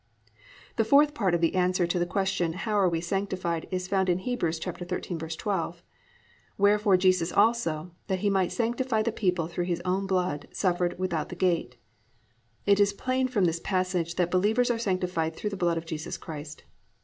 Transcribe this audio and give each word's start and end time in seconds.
"+ 0.01 0.31
4. 0.31 0.35
The 0.77 0.83
fourth 0.89 1.13
part 1.13 1.35
of 1.35 1.41
the 1.41 1.53
answer 1.53 1.85
to 1.85 1.99
the 1.99 2.07
question 2.07 2.53
how 2.53 2.87
we 2.87 2.97
are 2.97 3.01
sanctified 3.03 3.67
is 3.69 3.87
found 3.87 4.09
in 4.09 4.17
Heb. 4.17 4.39
13:12, 4.39 5.75
+"Wherefore, 6.57 6.97
Jesus 6.97 7.31
also, 7.31 7.91
that 8.07 8.21
he 8.21 8.27
might 8.31 8.51
sanctify 8.51 9.03
the 9.03 9.11
people 9.11 9.45
through 9.45 9.65
his 9.65 9.79
own 9.85 10.07
blood 10.07 10.47
suffered 10.51 10.97
without 10.97 11.29
the 11.29 11.35
gate."+ 11.35 11.77
It 12.65 12.79
is 12.79 12.93
plain 12.93 13.27
from 13.27 13.45
this 13.45 13.61
passage 13.63 14.15
that 14.15 14.31
believers 14.31 14.71
are 14.71 14.79
sanctified 14.79 15.35
through 15.35 15.51
the 15.51 15.55
blood 15.55 15.77
of 15.77 15.85
Jesus 15.85 16.17
Christ. 16.17 16.63